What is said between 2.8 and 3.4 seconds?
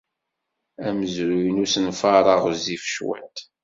cwiṭ